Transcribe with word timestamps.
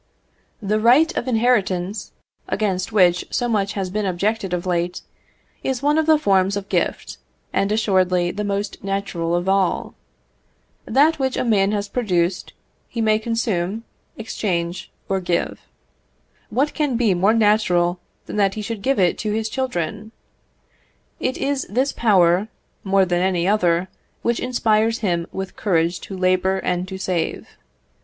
The 0.63 0.79
right 0.79 1.15
of 1.15 1.27
inheritance, 1.27 2.11
against 2.49 2.91
which 2.91 3.23
so 3.29 3.47
much 3.47 3.73
has 3.73 3.91
been 3.91 4.07
objected 4.07 4.51
of 4.51 4.65
late, 4.65 5.01
is 5.63 5.83
one 5.83 5.99
of 5.99 6.07
the 6.07 6.17
forms 6.17 6.57
of 6.57 6.69
gift, 6.69 7.19
and 7.53 7.71
assuredly 7.71 8.31
the 8.31 8.43
most 8.43 8.83
natural 8.83 9.35
of 9.35 9.47
all. 9.47 9.93
That 10.85 11.19
which 11.19 11.37
a 11.37 11.43
man 11.45 11.71
has 11.73 11.87
produced, 11.87 12.53
he 12.87 12.99
may 12.99 13.19
consume, 13.19 13.83
exchange, 14.17 14.91
or 15.07 15.19
give. 15.19 15.61
What 16.49 16.73
can 16.73 16.97
be 16.97 17.13
more 17.13 17.35
natural 17.35 17.99
than 18.25 18.37
that 18.37 18.55
he 18.55 18.63
should 18.63 18.81
give 18.81 18.97
it 18.97 19.19
to 19.19 19.33
his 19.33 19.49
children? 19.49 20.11
It 21.19 21.37
is 21.37 21.67
this 21.69 21.91
power, 21.91 22.47
more 22.83 23.05
than 23.05 23.21
any 23.21 23.47
other, 23.47 23.87
which 24.23 24.39
inspires 24.39 25.01
him 25.05 25.27
with 25.31 25.55
courage 25.55 25.99
to 25.99 26.17
labour 26.17 26.57
and 26.57 26.87
to 26.87 26.97
save. 26.97 27.49